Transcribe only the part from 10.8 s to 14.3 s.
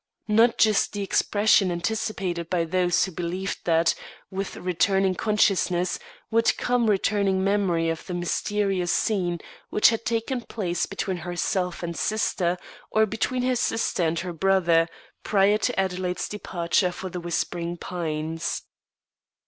between herself and sister, or between her sister and